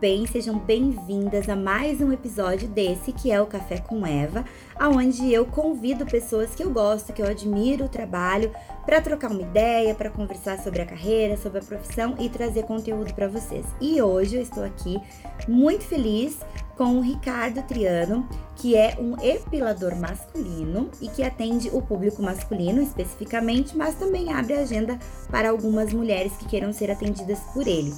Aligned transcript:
bem? 0.00 0.26
Sejam 0.26 0.58
bem-vindas 0.58 1.46
a 1.46 1.54
mais 1.54 2.00
um 2.00 2.10
episódio 2.10 2.66
desse 2.66 3.12
que 3.12 3.30
é 3.30 3.38
o 3.38 3.46
Café 3.46 3.76
com 3.76 4.06
Eva, 4.06 4.46
aonde 4.74 5.30
eu 5.30 5.44
convido 5.44 6.06
pessoas 6.06 6.54
que 6.54 6.64
eu 6.64 6.70
gosto, 6.70 7.12
que 7.12 7.20
eu 7.20 7.26
admiro 7.26 7.84
o 7.84 7.88
trabalho, 7.88 8.50
para 8.86 9.02
trocar 9.02 9.30
uma 9.30 9.42
ideia, 9.42 9.94
para 9.94 10.08
conversar 10.08 10.58
sobre 10.58 10.80
a 10.80 10.86
carreira, 10.86 11.36
sobre 11.36 11.58
a 11.58 11.62
profissão 11.62 12.14
e 12.18 12.30
trazer 12.30 12.62
conteúdo 12.62 13.12
para 13.12 13.28
vocês. 13.28 13.66
E 13.78 14.00
hoje 14.00 14.36
eu 14.36 14.42
estou 14.42 14.64
aqui 14.64 14.98
muito 15.46 15.84
feliz 15.84 16.38
com 16.78 16.96
o 16.96 17.02
Ricardo 17.02 17.62
Triano, 17.64 18.26
que 18.56 18.74
é 18.74 18.96
um 18.98 19.22
epilador 19.22 19.94
masculino 19.96 20.90
e 20.98 21.08
que 21.08 21.22
atende 21.22 21.68
o 21.74 21.82
público 21.82 22.22
masculino 22.22 22.80
especificamente, 22.80 23.76
mas 23.76 23.96
também 23.96 24.32
abre 24.32 24.54
agenda 24.54 24.98
para 25.30 25.50
algumas 25.50 25.92
mulheres 25.92 26.32
que 26.38 26.48
queiram 26.48 26.72
ser 26.72 26.90
atendidas 26.90 27.40
por 27.52 27.66
ele. 27.66 27.92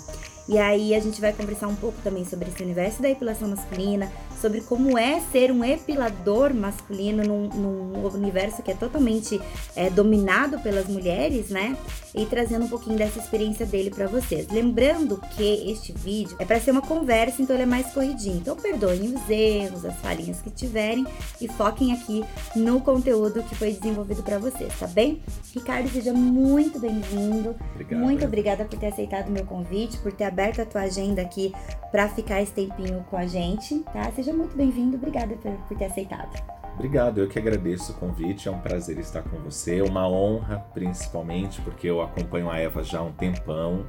E 0.48 0.58
aí 0.58 0.94
a 0.94 1.00
gente 1.00 1.20
vai 1.20 1.32
conversar 1.32 1.68
um 1.68 1.74
pouco 1.74 2.00
também 2.02 2.24
sobre 2.24 2.48
esse 2.48 2.62
universo 2.62 3.00
da 3.00 3.08
epilação 3.08 3.48
masculina, 3.48 4.10
sobre 4.40 4.60
como 4.60 4.98
é 4.98 5.20
ser 5.30 5.52
um 5.52 5.64
epilador 5.64 6.52
masculino 6.52 7.22
num, 7.22 7.48
num 7.48 8.08
universo 8.08 8.62
que 8.62 8.70
é 8.70 8.74
totalmente 8.74 9.40
é, 9.76 9.88
dominado 9.88 10.58
pelas 10.58 10.88
mulheres, 10.88 11.48
né? 11.48 11.76
E 12.14 12.26
trazendo 12.26 12.64
um 12.64 12.68
pouquinho 12.68 12.98
dessa 12.98 13.20
experiência 13.20 13.64
dele 13.64 13.90
para 13.90 14.06
vocês. 14.08 14.48
Lembrando 14.50 15.20
que 15.36 15.70
este 15.70 15.92
vídeo 15.92 16.36
é 16.38 16.44
para 16.44 16.60
ser 16.60 16.72
uma 16.72 16.82
conversa, 16.82 17.40
então 17.40 17.54
ele 17.54 17.62
é 17.62 17.66
mais 17.66 17.92
corridinho. 17.92 18.38
Então 18.38 18.56
perdoem 18.56 19.14
os 19.14 19.30
erros, 19.30 19.84
as 19.84 19.96
falhinhas 19.96 20.40
que 20.40 20.50
tiverem 20.50 21.06
e 21.40 21.46
foquem 21.46 21.92
aqui 21.92 22.24
no 22.56 22.80
conteúdo 22.80 23.42
que 23.44 23.54
foi 23.54 23.72
desenvolvido 23.72 24.22
para 24.22 24.38
vocês, 24.38 24.76
tá 24.78 24.88
bem? 24.88 25.22
Ricardo, 25.54 25.88
seja 25.88 26.12
muito 26.12 26.80
bem-vindo. 26.80 27.54
Muito 27.92 28.24
obrigada 28.24 28.64
por 28.64 28.78
ter 28.78 28.88
aceitado 28.88 29.28
o 29.28 29.30
meu 29.30 29.44
convite, 29.44 29.98
por 29.98 30.12
ter 30.12 30.31
aberto 30.32 30.62
a 30.62 30.66
tua 30.66 30.80
agenda 30.82 31.20
aqui 31.20 31.54
para 31.90 32.08
ficar 32.08 32.40
esse 32.40 32.52
tempinho 32.52 33.04
com 33.10 33.16
a 33.16 33.26
gente, 33.26 33.80
tá? 33.92 34.10
Seja 34.12 34.32
muito 34.32 34.56
bem-vindo, 34.56 34.96
obrigada 34.96 35.36
por, 35.36 35.52
por 35.68 35.76
ter 35.76 35.84
aceitado. 35.84 36.42
Obrigado, 36.74 37.18
eu 37.18 37.28
que 37.28 37.38
agradeço 37.38 37.92
o 37.92 37.94
convite, 37.96 38.48
é 38.48 38.50
um 38.50 38.58
prazer 38.58 38.98
estar 38.98 39.22
com 39.22 39.36
você, 39.38 39.82
uma 39.82 40.08
honra 40.08 40.58
principalmente 40.72 41.60
porque 41.60 41.86
eu 41.86 42.00
acompanho 42.00 42.50
a 42.50 42.58
Eva 42.58 42.82
já 42.82 43.00
há 43.00 43.02
um 43.02 43.12
tempão, 43.12 43.86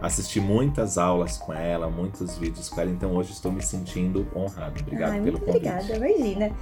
assisti 0.00 0.40
muitas 0.40 0.96
aulas 0.96 1.36
com 1.36 1.52
ela, 1.52 1.90
muitos 1.90 2.38
vídeos 2.38 2.70
com 2.70 2.80
ela, 2.80 2.90
então 2.90 3.14
hoje 3.14 3.32
estou 3.32 3.52
me 3.52 3.62
sentindo 3.62 4.26
honrado. 4.34 4.80
Obrigado 4.80 5.12
Ai, 5.12 5.20
pelo 5.20 5.38
muito 5.38 5.44
convite. 5.44 5.68
Obrigada, 5.68 6.08
imagina. 6.08 6.52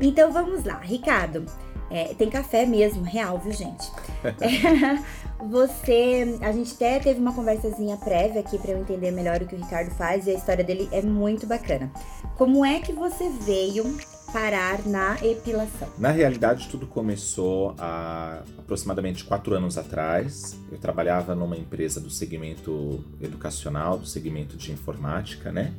Então 0.00 0.32
vamos 0.32 0.64
lá, 0.64 0.78
Ricardo. 0.78 1.44
É, 1.90 2.14
tem 2.14 2.28
café 2.28 2.66
mesmo, 2.66 3.02
real, 3.02 3.38
viu, 3.38 3.52
gente? 3.52 3.90
É, 4.40 5.44
você, 5.44 6.38
a 6.40 6.50
gente 6.50 6.74
até 6.74 6.98
teve 6.98 7.20
uma 7.20 7.34
conversazinha 7.34 7.96
prévia 7.98 8.40
aqui 8.40 8.56
para 8.58 8.70
eu 8.70 8.78
entender 8.78 9.10
melhor 9.10 9.42
o 9.42 9.46
que 9.46 9.54
o 9.54 9.58
Ricardo 9.58 9.90
faz 9.90 10.26
e 10.26 10.30
a 10.30 10.34
história 10.34 10.64
dele 10.64 10.88
é 10.90 11.02
muito 11.02 11.46
bacana. 11.46 11.92
Como 12.36 12.64
é 12.64 12.80
que 12.80 12.92
você 12.92 13.28
veio 13.28 13.84
parar 14.32 14.84
na 14.86 15.16
epilação? 15.22 15.88
Na 15.98 16.10
realidade, 16.10 16.68
tudo 16.68 16.86
começou 16.86 17.74
há 17.78 18.42
aproximadamente 18.58 19.24
quatro 19.24 19.54
anos 19.54 19.76
atrás. 19.76 20.56
Eu 20.72 20.78
trabalhava 20.78 21.34
numa 21.34 21.56
empresa 21.56 22.00
do 22.00 22.10
segmento 22.10 23.04
educacional, 23.20 23.98
do 23.98 24.06
segmento 24.06 24.56
de 24.56 24.72
informática, 24.72 25.52
né? 25.52 25.72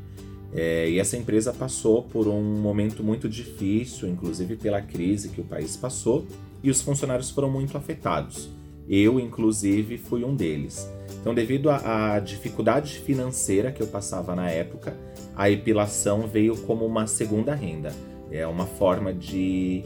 É, 0.56 0.90
e 0.90 1.00
essa 1.00 1.18
empresa 1.18 1.52
passou 1.52 2.04
por 2.04 2.30
um 2.30 2.42
momento 2.42 3.04
muito 3.04 3.28
difícil, 3.28 4.08
inclusive 4.08 4.56
pela 4.56 4.82
crise 4.82 5.28
que 5.28 5.42
o 5.42 5.44
país 5.44 5.76
passou, 5.76 6.26
e 6.64 6.70
os 6.70 6.82
funcionários 6.82 7.30
foram 7.30 7.52
muito 7.52 7.78
afetados. 7.78 8.50
Eu, 8.88 9.20
inclusive, 9.20 9.98
fui 9.98 10.24
um 10.24 10.34
deles. 10.34 10.90
Então, 11.20 11.34
devido 11.34 11.70
à 11.70 12.20
dificuldade 12.20 13.00
financeira 13.00 13.72
que 13.72 13.82
eu 13.82 13.88
passava 13.88 14.34
na 14.34 14.50
época, 14.50 14.96
a 15.36 15.50
epilação 15.50 16.28
veio 16.28 16.56
como 16.56 16.86
uma 16.86 17.06
segunda 17.06 17.54
renda. 17.54 17.92
É 18.32 18.48
uma 18.48 18.66
forma 18.66 19.14
de 19.14 19.84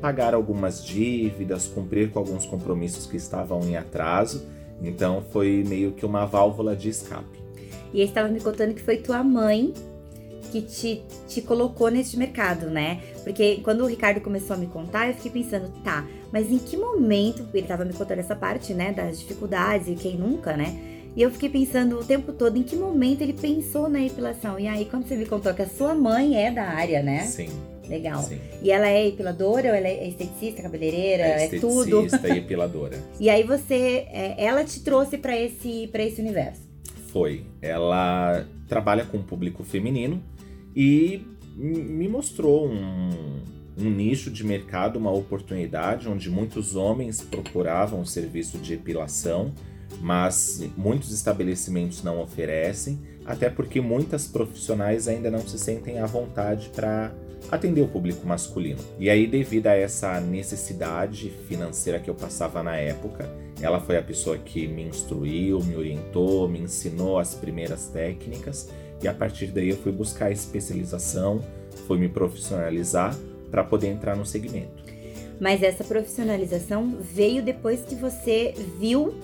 pagar 0.00 0.34
algumas 0.34 0.84
dívidas, 0.84 1.66
cumprir 1.66 2.10
com 2.10 2.18
alguns 2.18 2.44
compromissos 2.44 3.06
que 3.06 3.16
estavam 3.16 3.60
em 3.62 3.76
atraso. 3.76 4.44
Então, 4.82 5.22
foi 5.30 5.64
meio 5.66 5.92
que 5.92 6.04
uma 6.04 6.26
válvula 6.26 6.76
de 6.76 6.88
escape. 6.88 7.40
E 7.94 8.02
estava 8.02 8.28
me 8.28 8.40
contando 8.40 8.74
que 8.74 8.82
foi 8.82 8.96
tua 8.96 9.22
mãe 9.22 9.72
que 10.52 10.60
te, 10.62 11.02
te 11.26 11.40
colocou 11.40 11.90
neste 11.90 12.18
mercado, 12.18 12.66
né? 12.66 13.00
Porque 13.24 13.60
quando 13.64 13.82
o 13.82 13.86
Ricardo 13.86 14.20
começou 14.20 14.54
a 14.54 14.58
me 14.58 14.66
contar, 14.66 15.08
eu 15.08 15.14
fiquei 15.14 15.42
pensando, 15.42 15.72
tá, 15.82 16.06
mas 16.30 16.52
em 16.52 16.58
que 16.58 16.76
momento, 16.76 17.48
ele 17.54 17.66
tava 17.66 17.84
me 17.84 17.94
contando 17.94 18.18
essa 18.18 18.36
parte, 18.36 18.74
né, 18.74 18.92
das 18.92 19.18
dificuldades 19.18 19.88
e 19.88 19.94
quem 19.94 20.16
nunca, 20.16 20.56
né? 20.56 20.78
E 21.16 21.22
eu 21.22 21.30
fiquei 21.30 21.48
pensando 21.48 21.98
o 21.98 22.04
tempo 22.04 22.32
todo 22.32 22.56
em 22.56 22.62
que 22.62 22.74
momento 22.76 23.22
ele 23.22 23.34
pensou 23.34 23.88
na 23.88 24.02
epilação. 24.02 24.58
E 24.58 24.66
aí, 24.66 24.86
quando 24.86 25.06
você 25.06 25.14
me 25.14 25.26
contou 25.26 25.52
que 25.52 25.60
a 25.60 25.68
sua 25.68 25.94
mãe 25.94 26.42
é 26.42 26.50
da 26.50 26.64
área, 26.64 27.02
né? 27.02 27.20
Sim. 27.26 27.48
Legal. 27.86 28.22
Sim. 28.22 28.38
E 28.62 28.70
ela 28.70 28.88
é 28.88 29.08
epiladora 29.08 29.68
ou 29.68 29.74
ela 29.74 29.88
é 29.88 30.08
esteticista, 30.08 30.62
cabeleireira, 30.62 31.24
É 31.24 31.44
é, 31.44 31.48
tudo? 31.60 32.04
esteticista 32.04 32.28
e 32.28 32.38
epiladora. 32.38 32.98
E 33.20 33.28
aí 33.28 33.42
você, 33.42 34.06
é, 34.10 34.34
ela 34.38 34.64
te 34.64 34.80
trouxe 34.80 35.18
para 35.18 35.36
esse, 35.36 35.86
pra 35.88 36.02
esse 36.02 36.20
universo. 36.20 36.62
Foi. 37.08 37.44
Ela 37.60 38.46
trabalha 38.66 39.04
com 39.04 39.18
o 39.18 39.22
público 39.22 39.62
feminino 39.62 40.22
e 40.74 41.26
me 41.54 42.08
mostrou 42.08 42.68
um, 42.68 43.40
um 43.78 43.90
nicho 43.90 44.30
de 44.30 44.44
mercado, 44.44 44.98
uma 44.98 45.12
oportunidade 45.12 46.08
onde 46.08 46.30
muitos 46.30 46.74
homens 46.76 47.20
procuravam 47.20 48.00
o 48.00 48.06
serviço 48.06 48.58
de 48.58 48.74
epilação, 48.74 49.52
mas 50.00 50.64
muitos 50.76 51.12
estabelecimentos 51.12 52.02
não 52.02 52.20
oferecem, 52.20 52.98
até 53.24 53.50
porque 53.50 53.80
muitas 53.80 54.26
profissionais 54.26 55.06
ainda 55.06 55.30
não 55.30 55.40
se 55.40 55.58
sentem 55.58 55.98
à 55.98 56.06
vontade 56.06 56.70
para 56.74 57.12
atender 57.50 57.82
o 57.82 57.88
público 57.88 58.26
masculino. 58.26 58.80
E 58.98 59.10
aí, 59.10 59.26
devido 59.26 59.66
a 59.66 59.74
essa 59.74 60.20
necessidade 60.20 61.30
financeira 61.48 61.98
que 61.98 62.08
eu 62.08 62.14
passava 62.14 62.62
na 62.62 62.76
época, 62.76 63.28
ela 63.60 63.80
foi 63.80 63.96
a 63.96 64.02
pessoa 64.02 64.38
que 64.38 64.66
me 64.66 64.82
instruiu, 64.82 65.60
me 65.60 65.76
orientou, 65.76 66.48
me 66.48 66.60
ensinou 66.60 67.18
as 67.18 67.34
primeiras 67.34 67.86
técnicas 67.88 68.70
e 69.02 69.08
a 69.08 69.14
partir 69.14 69.46
daí 69.48 69.70
eu 69.70 69.76
fui 69.76 69.92
buscar 69.92 70.30
especialização, 70.30 71.40
fui 71.86 71.98
me 71.98 72.08
profissionalizar 72.08 73.16
para 73.50 73.62
poder 73.62 73.88
entrar 73.88 74.16
no 74.16 74.24
segmento. 74.24 74.82
Mas 75.40 75.62
essa 75.62 75.82
profissionalização 75.82 76.96
veio 77.00 77.42
depois 77.42 77.84
que 77.84 77.94
você 77.94 78.54
viu 78.78 79.14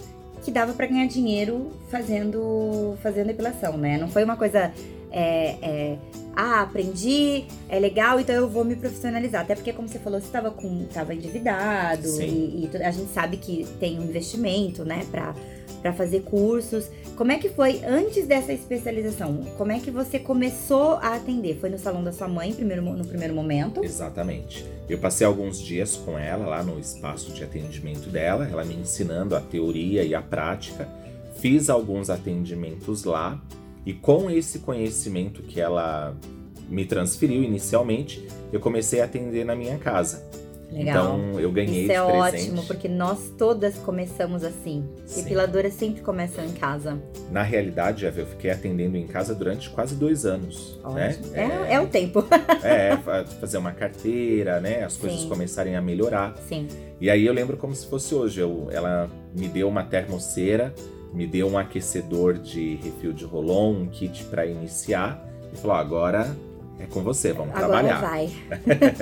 que 0.42 0.50
dava 0.50 0.72
para 0.72 0.86
ganhar 0.86 1.06
dinheiro 1.06 1.70
fazendo 1.90 2.96
fazendo 3.02 3.30
epilação, 3.30 3.76
né? 3.76 3.98
Não 3.98 4.08
foi 4.08 4.24
uma 4.24 4.36
coisa 4.36 4.72
é, 5.10 5.56
é, 5.62 5.98
ah, 6.40 6.62
aprendi, 6.62 7.46
é 7.68 7.80
legal, 7.80 8.20
então 8.20 8.32
eu 8.32 8.48
vou 8.48 8.64
me 8.64 8.76
profissionalizar. 8.76 9.42
Até 9.42 9.56
porque, 9.56 9.72
como 9.72 9.88
você 9.88 9.98
falou, 9.98 10.20
você 10.20 10.26
estava 10.26 10.52
com, 10.52 10.84
tava 10.84 11.12
endividado 11.12 12.08
e, 12.22 12.70
e, 12.72 12.76
a 12.80 12.92
gente 12.92 13.10
sabe 13.10 13.38
que 13.38 13.66
tem 13.80 13.98
um 13.98 14.04
investimento, 14.04 14.84
né, 14.84 15.04
para 15.10 15.34
para 15.80 15.92
fazer 15.92 16.22
cursos. 16.22 16.90
Como 17.16 17.30
é 17.30 17.38
que 17.38 17.48
foi 17.48 17.80
antes 17.84 18.26
dessa 18.26 18.52
especialização? 18.52 19.44
Como 19.56 19.70
é 19.70 19.78
que 19.78 19.90
você 19.90 20.18
começou 20.18 20.94
a 20.94 21.14
atender? 21.14 21.56
Foi 21.60 21.68
no 21.68 21.78
salão 21.78 22.02
da 22.02 22.12
sua 22.12 22.28
mãe 22.28 22.52
primeiro, 22.52 22.82
no 22.82 23.06
primeiro 23.06 23.34
momento? 23.34 23.84
Exatamente. 23.84 24.64
Eu 24.88 24.98
passei 24.98 25.26
alguns 25.26 25.60
dias 25.60 25.96
com 25.96 26.18
ela 26.18 26.46
lá 26.46 26.62
no 26.62 26.78
espaço 26.78 27.32
de 27.32 27.44
atendimento 27.44 28.08
dela, 28.08 28.48
ela 28.50 28.64
me 28.64 28.74
ensinando 28.74 29.36
a 29.36 29.40
teoria 29.40 30.02
e 30.02 30.14
a 30.14 30.22
prática. 30.22 30.88
Fiz 31.36 31.70
alguns 31.70 32.10
atendimentos 32.10 33.04
lá 33.04 33.40
e 33.86 33.92
com 33.92 34.30
esse 34.30 34.60
conhecimento 34.60 35.42
que 35.42 35.60
ela 35.60 36.16
me 36.68 36.84
transferiu 36.84 37.42
inicialmente, 37.42 38.26
eu 38.52 38.60
comecei 38.60 39.00
a 39.00 39.04
atender 39.04 39.44
na 39.44 39.54
minha 39.56 39.78
casa. 39.78 40.26
Legal. 40.70 41.18
Então 41.18 41.40
eu 41.40 41.50
ganhei 41.50 41.84
Isso 41.84 41.92
é 41.92 42.04
presente. 42.04 42.50
ótimo, 42.50 42.62
porque 42.66 42.88
nós 42.88 43.32
todas 43.38 43.76
começamos 43.78 44.44
assim. 44.44 44.84
Sim. 45.06 45.22
Epiladoras 45.22 45.72
sempre 45.72 46.02
começam 46.02 46.44
em 46.44 46.52
casa. 46.52 47.02
Na 47.32 47.42
realidade, 47.42 48.04
Eva, 48.04 48.20
eu 48.20 48.26
fiquei 48.26 48.50
atendendo 48.50 48.94
em 48.98 49.06
casa 49.06 49.34
durante 49.34 49.70
quase 49.70 49.94
dois 49.94 50.26
anos. 50.26 50.78
Né? 50.92 51.16
Ótimo. 51.18 51.34
É, 51.34 51.72
é 51.72 51.80
o 51.80 51.86
tempo. 51.86 52.22
É, 52.62 52.98
fa- 52.98 53.24
fazer 53.40 53.56
uma 53.56 53.72
carteira, 53.72 54.60
né? 54.60 54.84
As 54.84 54.98
coisas 54.98 55.20
Sim. 55.20 55.28
começarem 55.30 55.74
a 55.74 55.80
melhorar. 55.80 56.36
Sim. 56.46 56.68
E 57.00 57.08
aí 57.08 57.24
eu 57.24 57.32
lembro 57.32 57.56
como 57.56 57.74
se 57.74 57.86
fosse 57.86 58.14
hoje. 58.14 58.38
Eu, 58.40 58.68
ela 58.70 59.08
me 59.34 59.48
deu 59.48 59.68
uma 59.68 59.84
termoceira, 59.84 60.74
me 61.12 61.26
deu 61.26 61.48
um 61.48 61.58
aquecedor 61.58 62.34
de 62.34 62.76
refil 62.76 63.12
de 63.12 63.24
rolon, 63.24 63.82
um 63.82 63.86
kit 63.86 64.24
para 64.24 64.46
iniciar. 64.46 65.24
E 65.52 65.56
falou: 65.56 65.76
"Ó, 65.76 65.80
agora 65.80 66.36
é 66.78 66.86
com 66.86 67.02
você, 67.02 67.32
vamos 67.32 67.54
Agora 67.54 67.88
trabalhar. 67.88 68.00
vai. 68.00 68.30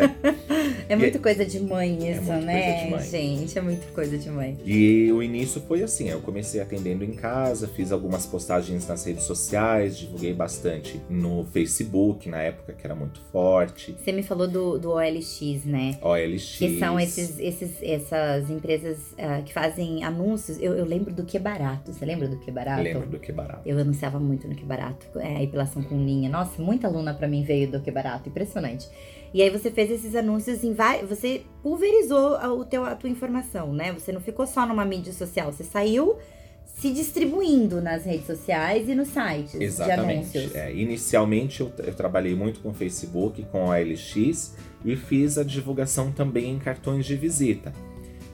é 0.88 0.96
muito 0.96 1.18
coisa 1.20 1.44
de 1.44 1.60
mãe 1.60 2.10
isso, 2.10 2.22
muito 2.22 2.44
né? 2.44 2.98
Gente, 3.00 3.58
é 3.58 3.60
muito 3.60 3.92
coisa 3.92 4.16
de 4.16 4.30
mãe. 4.30 4.56
E 4.64 5.10
o 5.12 5.22
início 5.22 5.60
foi 5.60 5.82
assim, 5.82 6.08
eu 6.08 6.20
comecei 6.20 6.60
atendendo 6.60 7.04
em 7.04 7.12
casa, 7.12 7.68
fiz 7.68 7.92
algumas 7.92 8.26
postagens 8.26 8.86
nas 8.88 9.04
redes 9.04 9.24
sociais, 9.24 9.98
divulguei 9.98 10.32
bastante 10.32 11.00
no 11.08 11.44
Facebook, 11.52 12.28
na 12.28 12.42
época 12.42 12.72
que 12.72 12.86
era 12.86 12.94
muito 12.94 13.20
forte, 13.32 13.96
Você 14.02 14.12
me 14.12 14.22
falou 14.22 14.48
do, 14.48 14.78
do 14.78 14.92
OLX, 14.92 15.64
né? 15.64 15.98
OLX. 16.00 16.56
Que 16.58 16.78
são 16.78 16.98
esses, 16.98 17.38
esses, 17.38 17.82
essas 17.82 18.50
empresas 18.50 18.98
ah, 19.18 19.42
que 19.44 19.52
fazem 19.52 20.04
anúncios. 20.04 20.58
Eu, 20.60 20.74
eu 20.74 20.84
lembro 20.84 21.12
do 21.12 21.24
Que 21.24 21.38
Barato. 21.38 21.92
Você 21.92 22.04
lembra 22.04 22.28
do 22.28 22.38
Que 22.38 22.50
Barato? 22.50 22.82
Lembro 22.82 23.08
do 23.08 23.18
que 23.18 23.32
barato. 23.32 23.60
Eu 23.66 23.78
anunciava 23.78 24.18
muito 24.18 24.48
no 24.48 24.54
Que 24.54 24.64
Barato. 24.64 25.06
É, 25.18 25.36
a 25.36 25.42
epilação 25.42 25.82
com 25.82 25.96
linha. 26.04 26.28
Nossa, 26.28 26.60
muita 26.62 26.86
aluna 26.86 27.14
pra 27.14 27.28
mim 27.28 27.42
veio 27.42 27.65
do 27.70 27.80
Que 27.80 27.90
Barato. 27.90 28.28
Impressionante. 28.28 28.88
E 29.32 29.42
aí 29.42 29.50
você 29.50 29.70
fez 29.70 29.90
esses 29.90 30.14
anúncios 30.14 30.64
em 30.64 30.72
vários. 30.72 31.08
Você 31.08 31.42
pulverizou 31.62 32.36
a, 32.36 32.52
o 32.52 32.64
teu, 32.64 32.84
a 32.84 32.94
tua 32.94 33.10
informação, 33.10 33.72
né? 33.72 33.92
Você 33.92 34.12
não 34.12 34.20
ficou 34.20 34.46
só 34.46 34.66
numa 34.66 34.84
mídia 34.84 35.12
social. 35.12 35.52
Você 35.52 35.64
saiu 35.64 36.16
se 36.64 36.92
distribuindo 36.92 37.80
nas 37.80 38.04
redes 38.04 38.26
sociais 38.26 38.88
e 38.88 38.94
nos 38.94 39.08
sites 39.08 39.58
de 39.58 39.64
Exatamente. 39.64 40.36
anúncios. 40.38 40.54
É, 40.54 40.72
inicialmente 40.74 41.60
eu, 41.60 41.72
eu 41.78 41.94
trabalhei 41.94 42.34
muito 42.34 42.60
com 42.60 42.74
Facebook, 42.74 43.42
com 43.50 43.72
a 43.72 43.76
OLX 43.76 44.54
e 44.84 44.94
fiz 44.94 45.38
a 45.38 45.42
divulgação 45.42 46.12
também 46.12 46.50
em 46.50 46.58
cartões 46.58 47.06
de 47.06 47.16
visita. 47.16 47.72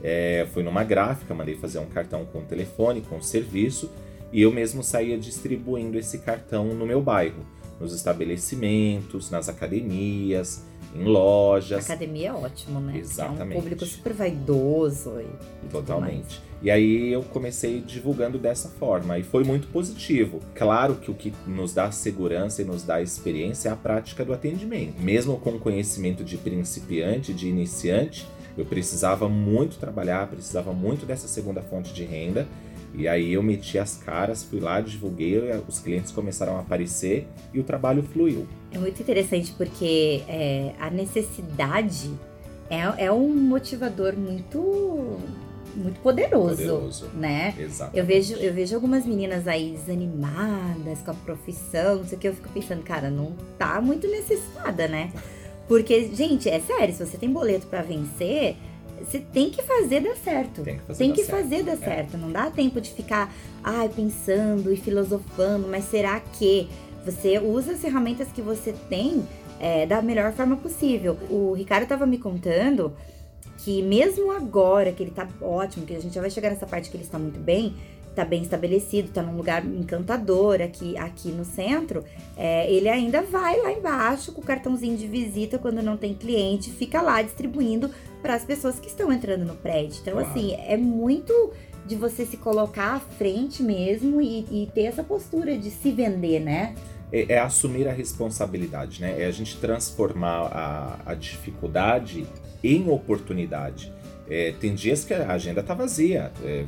É, 0.02 0.46
fui 0.52 0.64
numa 0.64 0.82
gráfica, 0.82 1.32
mandei 1.32 1.54
fazer 1.54 1.78
um 1.78 1.86
cartão 1.86 2.24
com 2.24 2.42
telefone, 2.42 3.00
com 3.02 3.22
serviço, 3.22 3.88
e 4.32 4.42
eu 4.42 4.50
mesmo 4.50 4.82
saía 4.82 5.16
distribuindo 5.16 5.96
esse 5.96 6.18
cartão 6.18 6.74
no 6.74 6.84
meu 6.84 7.00
bairro, 7.00 7.46
nos 7.80 7.94
estabelecimentos, 7.94 9.30
nas 9.30 9.48
academias, 9.48 10.64
em 10.94 11.04
lojas. 11.04 11.84
Academia 11.84 12.28
é 12.28 12.32
ótimo, 12.32 12.80
né? 12.80 12.92
É 12.92 12.96
um 12.96 13.00
Exatamente. 13.00 13.60
público 13.60 13.86
super 13.86 14.12
vaidoso 14.12 15.20
e. 15.20 15.68
Totalmente. 15.68 16.40
E 16.62 16.70
aí 16.70 17.12
eu 17.12 17.22
comecei 17.22 17.80
divulgando 17.80 18.38
dessa 18.38 18.68
forma 18.68 19.18
e 19.18 19.24
foi 19.24 19.42
muito 19.42 19.66
positivo. 19.68 20.38
Claro 20.54 20.94
que 20.94 21.10
o 21.10 21.14
que 21.14 21.32
nos 21.46 21.74
dá 21.74 21.90
segurança 21.90 22.62
e 22.62 22.64
nos 22.64 22.84
dá 22.84 23.02
experiência 23.02 23.68
é 23.68 23.72
a 23.72 23.76
prática 23.76 24.24
do 24.24 24.32
atendimento. 24.32 25.00
Mesmo 25.00 25.38
com 25.38 25.58
conhecimento 25.58 26.22
de 26.22 26.36
principiante, 26.36 27.34
de 27.34 27.48
iniciante, 27.48 28.28
eu 28.56 28.64
precisava 28.64 29.28
muito 29.28 29.76
trabalhar, 29.76 30.28
precisava 30.28 30.72
muito 30.72 31.04
dessa 31.04 31.26
segunda 31.26 31.62
fonte 31.62 31.92
de 31.92 32.04
renda. 32.04 32.46
E 32.94 33.08
aí 33.08 33.32
eu 33.32 33.42
meti 33.42 33.78
as 33.78 33.96
caras, 33.96 34.44
fui 34.44 34.60
lá, 34.60 34.80
divulguei, 34.80 35.38
os 35.66 35.78
clientes 35.78 36.12
começaram 36.12 36.56
a 36.56 36.60
aparecer 36.60 37.26
e 37.52 37.58
o 37.58 37.64
trabalho 37.64 38.02
fluiu. 38.02 38.46
É 38.70 38.78
muito 38.78 39.00
interessante 39.00 39.52
porque 39.56 40.22
é, 40.28 40.72
a 40.78 40.90
necessidade 40.90 42.10
é, 42.68 43.06
é 43.06 43.12
um 43.12 43.28
motivador 43.34 44.14
muito, 44.16 45.18
muito 45.74 46.00
poderoso, 46.00 46.56
Poderoso. 46.56 47.06
né? 47.14 47.54
Exato. 47.58 47.96
Eu 47.96 48.04
vejo, 48.04 48.34
eu 48.34 48.52
vejo 48.52 48.74
algumas 48.74 49.06
meninas 49.06 49.48
aí 49.48 49.70
desanimadas 49.72 51.00
com 51.04 51.10
a 51.10 51.14
profissão, 51.14 51.96
não 51.96 52.04
sei 52.04 52.18
o 52.18 52.20
que, 52.20 52.28
eu 52.28 52.34
fico 52.34 52.48
pensando, 52.50 52.82
cara, 52.82 53.10
não 53.10 53.32
tá 53.58 53.80
muito 53.80 54.06
necessitada, 54.06 54.86
né? 54.86 55.10
Porque, 55.68 56.10
gente, 56.14 56.48
é 56.48 56.60
sério, 56.60 56.92
se 56.94 57.06
você 57.06 57.16
tem 57.16 57.30
boleto 57.30 57.66
pra 57.68 57.80
vencer, 57.82 58.56
você 59.00 59.18
tem 59.18 59.50
que 59.50 59.62
fazer 59.62 60.00
dar 60.00 60.16
certo. 60.16 60.62
Tem 60.62 60.76
que 60.78 60.82
fazer 60.84 60.98
Tem 60.98 61.08
dar 61.10 61.14
que 61.16 61.24
certo. 61.24 61.42
fazer 61.42 61.62
dar 61.64 61.72
É. 61.72 61.76
certo. 61.76 62.16
Não 62.18 62.30
dá 62.30 62.50
tempo 62.50 62.80
de 62.80 62.90
ficar, 62.90 63.32
ai, 63.62 63.88
pensando 63.88 64.72
e 64.72 64.76
filosofando, 64.76 65.66
mas 65.68 65.84
será 65.84 66.20
que 66.20 66.68
você 67.04 67.38
usa 67.38 67.72
as 67.72 67.80
ferramentas 67.80 68.28
que 68.32 68.40
você 68.40 68.72
tem 68.88 69.26
é, 69.58 69.86
da 69.86 70.00
melhor 70.00 70.32
forma 70.32 70.56
possível? 70.56 71.16
O 71.30 71.52
Ricardo 71.52 71.86
tava 71.88 72.06
me 72.06 72.18
contando 72.18 72.92
que 73.58 73.82
mesmo 73.82 74.30
agora 74.32 74.92
que 74.92 75.02
ele 75.02 75.10
tá 75.12 75.28
ótimo, 75.40 75.84
que 75.86 75.94
a 75.94 76.00
gente 76.00 76.14
já 76.14 76.20
vai 76.20 76.30
chegar 76.30 76.50
nessa 76.50 76.66
parte 76.66 76.90
que 76.90 76.96
ele 76.96 77.04
está 77.04 77.18
muito 77.18 77.38
bem, 77.38 77.74
tá 78.14 78.24
bem 78.24 78.42
estabelecido, 78.42 79.10
tá 79.10 79.22
num 79.22 79.36
lugar 79.36 79.64
encantador 79.64 80.60
aqui, 80.60 80.96
aqui 80.98 81.28
no 81.28 81.44
centro, 81.44 82.04
é, 82.36 82.70
ele 82.72 82.88
ainda 82.88 83.22
vai 83.22 83.58
lá 83.60 83.72
embaixo 83.72 84.32
com 84.32 84.40
o 84.40 84.44
cartãozinho 84.44 84.96
de 84.96 85.06
visita 85.06 85.58
quando 85.58 85.80
não 85.82 85.96
tem 85.96 86.12
cliente, 86.12 86.70
fica 86.70 87.00
lá 87.00 87.22
distribuindo 87.22 87.90
para 88.22 88.34
as 88.34 88.44
pessoas 88.44 88.78
que 88.78 88.86
estão 88.88 89.12
entrando 89.12 89.44
no 89.44 89.56
prédio. 89.56 89.98
Então, 90.00 90.14
Claro. 90.14 90.28
assim, 90.30 90.54
é 90.54 90.76
muito 90.76 91.52
de 91.84 91.96
você 91.96 92.24
se 92.24 92.36
colocar 92.36 92.94
à 92.94 93.00
frente 93.00 93.62
mesmo 93.62 94.20
e, 94.22 94.46
e 94.50 94.70
ter 94.72 94.82
essa 94.84 95.02
postura 95.02 95.58
de 95.58 95.68
se 95.70 95.90
vender, 95.90 96.38
né? 96.40 96.74
é, 97.12 97.34
é 97.34 97.38
assumir 97.38 97.86
a 97.86 97.92
responsabilidade, 97.92 99.00
né? 99.02 99.20
É 99.20 99.26
a 99.26 99.30
gente 99.30 99.58
transformar 99.58 100.46
a, 100.50 100.98
a 101.04 101.14
dificuldade 101.14 102.24
em 102.64 102.88
oportunidade. 102.88 103.92
É, 104.28 104.52
tem 104.58 104.74
dias 104.74 105.04
que 105.04 105.12
a 105.12 105.30
agenda 105.32 105.62
tá 105.62 105.74
vazia. 105.74 106.32
é, 106.42 106.64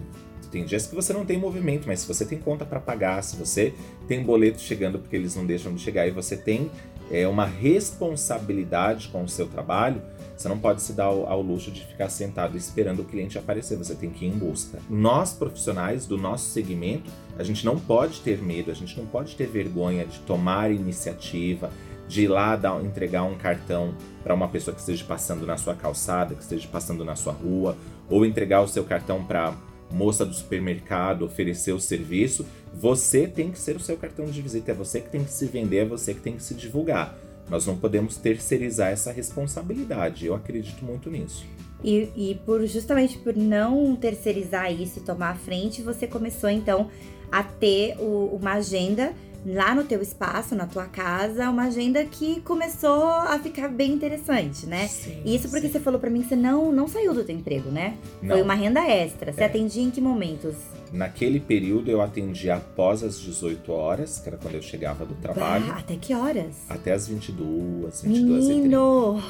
tem 0.51 0.65
dias 0.65 0.87
que 0.87 0.95
você 0.95 1.13
não 1.13 1.25
tem 1.25 1.37
movimento, 1.37 1.85
mas 1.85 2.01
se 2.01 2.07
você 2.07 2.25
tem 2.25 2.39
conta 2.39 2.65
para 2.65 2.79
pagar, 2.79 3.21
se 3.25 3.35
você 3.37 3.75
tem 4.07 4.23
boleto 4.23 4.61
chegando 4.61 5.01
porque 5.01 5.17
eles 5.17 5.35
não 5.35 5.45
deixam 5.45 5.75
de 5.75 5.81
chegar 5.81 6.07
e 6.07 6.13
você 6.13 6.37
tem 6.37 6.71
é, 7.11 7.27
uma 7.27 7.45
responsabilidade 7.45 9.09
com 9.09 9.23
o 9.25 9.29
seu 9.29 9.47
trabalho, 9.47 10.03
você 10.37 10.49
não 10.49 10.59
pode 10.59 10.83
se 10.83 10.93
dar 10.93 11.05
ao, 11.05 11.27
ao 11.31 11.41
luxo 11.41 11.71
de 11.71 11.85
ficar 11.85 12.09
sentado 12.09 12.57
esperando 12.57 13.03
o 13.03 13.05
cliente 13.05 13.39
aparecer, 13.39 13.77
você 13.77 13.95
tem 13.95 14.11
que 14.11 14.25
ir 14.25 14.29
em 14.29 14.37
busca. 14.37 14.79
Nós, 14.91 15.33
profissionais 15.33 16.07
do 16.07 16.19
nosso 16.19 16.51
segmento, 16.51 17.11
a 17.39 17.45
gente 17.45 17.65
não 17.65 17.79
pode 17.79 18.21
ter 18.21 18.43
medo, 18.43 18.71
a 18.71 18.75
gente 18.75 18.99
não 18.99 19.07
pode 19.07 19.37
ter 19.37 19.47
vergonha 19.47 20.05
de 20.05 20.19
tomar 20.21 20.73
iniciativa, 20.73 21.71
de 22.09 22.23
ir 22.23 22.29
lá 22.29 22.57
dar, 22.57 22.85
entregar 22.85 23.23
um 23.23 23.37
cartão 23.37 23.95
para 24.23 24.35
uma 24.35 24.49
pessoa 24.49 24.75
que 24.75 24.81
esteja 24.81 25.05
passando 25.05 25.47
na 25.47 25.57
sua 25.57 25.75
calçada, 25.75 26.35
que 26.35 26.43
esteja 26.43 26.69
passando 26.69 27.05
na 27.05 27.15
sua 27.15 27.33
rua, 27.33 27.77
ou 28.11 28.27
entregar 28.27 28.61
o 28.61 28.69
seu 28.69 28.85
cartão 28.85 29.25
para 29.25 29.55
moça 29.91 30.25
do 30.25 30.35
supermercado, 30.35 31.25
oferecer 31.25 31.73
o 31.73 31.81
serviço. 31.81 32.45
Você 32.73 33.27
tem 33.27 33.51
que 33.51 33.59
ser 33.59 33.77
o 33.77 33.81
seu 33.81 33.97
cartão 33.97 34.27
de 34.27 34.41
visita, 34.43 34.73
é 34.73 34.75
você 34.75 35.01
que 35.01 35.09
tem 35.11 35.23
que 35.25 35.31
se 35.31 35.47
vender, 35.47 35.79
é 35.79 35.85
você 35.85 36.13
que 36.15 36.21
tem 36.21 36.37
que 36.37 36.43
se 36.43 36.55
divulgar. 36.55 37.17
Nós 37.49 37.67
não 37.67 37.77
podemos 37.77 38.17
terceirizar 38.17 38.91
essa 38.91 39.13
responsabilidade. 39.13 40.27
Eu 40.27 40.35
acredito 40.35 40.85
muito 40.85 41.11
nisso. 41.11 41.45
E, 41.83 42.09
e 42.17 42.35
por 42.47 42.65
justamente 42.67 43.19
por 43.19 43.37
não 43.37 43.95
terceirizar 43.95 44.73
isso 44.73 44.99
e 44.99 45.03
tomar 45.03 45.31
a 45.31 45.35
frente, 45.35 45.83
você 45.83 46.07
começou 46.07 46.49
então 46.49 46.89
a 47.31 47.43
ter 47.43 47.97
o- 47.99 48.39
uma 48.41 48.55
agenda 48.55 49.13
lá 49.45 49.75
no 49.75 49.85
teu 49.85 50.01
espaço, 50.01 50.55
na 50.55 50.67
tua 50.67 50.87
casa, 50.87 51.51
uma 51.51 51.65
agenda 51.65 52.05
que 52.05 52.41
começou 52.41 53.05
a 53.05 53.39
ficar 53.39 53.69
bem 53.69 53.93
interessante, 53.93 54.67
né? 54.67 54.87
Sim, 54.89 55.21
Isso 55.25 55.49
porque 55.51 55.67
sim. 55.67 55.73
você 55.73 55.81
falou 55.81 56.01
pra 56.01 56.09
mim 56.11 56.23
que 56.23 56.29
você 56.29 56.37
não, 56.37 56.73
não 56.73 56.89
saiu 56.89 57.13
do 57.13 57.23
teu 57.25 57.35
emprego, 57.37 57.71
né? 57.71 57.97
Não. 58.23 58.31
Foi 58.37 58.43
uma 58.43 58.55
renda 58.55 58.81
extra. 58.89 59.33
Você 59.33 59.43
É. 59.43 59.47
atendia 59.47 59.83
em 59.83 59.91
que 59.91 60.01
momentos? 60.01 60.55
Naquele 60.93 61.41
período 61.41 61.91
eu 61.91 62.01
atendia 62.01 62.55
após 62.55 63.03
as 63.03 63.19
18 63.21 63.73
horas, 63.73 64.19
que 64.21 64.29
era 64.29 64.39
quando 64.39 64.55
eu 64.55 64.63
chegava 64.63 65.05
do 65.05 65.15
trabalho, 65.17 65.67
Bah, 65.67 65.79
até 65.79 65.97
que 65.97 66.15
horas? 66.15 66.55
até 66.69 66.93
as 66.93 67.09
22, 67.09 68.03
22 68.03 68.45
e 68.45 68.47
30. 68.47 68.55
Menino! 68.61 69.21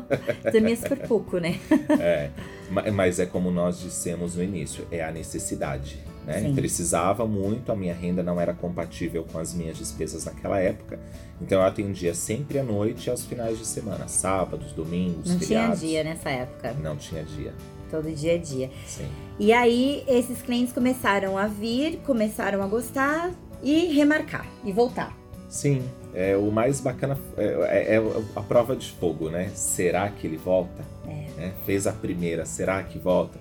Dormia 0.52 0.76
super 0.76 1.08
pouco, 1.08 1.38
né? 1.38 1.58
É, 2.00 2.30
ma- 2.70 2.84
mas 2.92 3.18
é 3.18 3.26
como 3.26 3.50
nós 3.50 3.80
dissemos 3.80 4.36
no 4.36 4.42
início, 4.44 4.86
é 4.92 5.02
a 5.04 5.10
necessidade. 5.10 5.98
Né? 6.28 6.52
Precisava 6.54 7.26
muito, 7.26 7.72
a 7.72 7.76
minha 7.76 7.94
renda 7.94 8.22
não 8.22 8.40
era 8.40 8.52
compatível 8.52 9.24
com 9.32 9.38
as 9.38 9.54
minhas 9.54 9.78
despesas 9.78 10.24
naquela 10.26 10.58
época. 10.60 10.98
Então 11.40 11.58
eu 11.60 11.64
atendia 11.66 12.14
sempre 12.14 12.58
à 12.58 12.62
noite 12.62 13.06
e 13.06 13.10
aos 13.10 13.24
finais 13.24 13.58
de 13.58 13.64
semana, 13.66 14.06
sábados, 14.08 14.72
domingos, 14.72 15.30
Não 15.30 15.38
tinha 15.38 15.60
feriados. 15.60 15.80
dia 15.80 16.04
nessa 16.04 16.28
época. 16.30 16.74
Não 16.82 16.96
tinha 16.96 17.22
dia, 17.24 17.54
Todo 17.90 18.10
dia 18.14 18.34
a 18.34 18.38
dia. 18.38 18.70
sim. 18.86 19.08
E 19.38 19.52
aí, 19.52 20.04
esses 20.06 20.42
clientes 20.42 20.74
começaram 20.74 21.38
a 21.38 21.46
vir, 21.46 21.98
começaram 22.04 22.62
a 22.62 22.66
gostar 22.66 23.30
e 23.62 23.86
remarcar 23.94 24.46
e 24.64 24.72
voltar. 24.72 25.16
Sim, 25.48 25.82
é, 26.12 26.36
o 26.36 26.50
mais 26.52 26.80
bacana 26.80 27.16
é, 27.36 27.44
é- 27.44 27.94
é 27.96 28.02
a 28.36 28.42
prova 28.42 28.76
de 28.76 28.90
fogo, 28.92 29.30
né? 29.30 29.50
Será 29.54 30.08
que 30.10 30.26
ele 30.26 30.36
volta? 30.36 30.84
É. 31.06 31.28
Né? 31.40 31.52
Fez 31.64 31.86
a 31.86 31.92
primeira, 31.92 32.44
será 32.44 32.82
que 32.82 32.98
volta? 32.98 33.38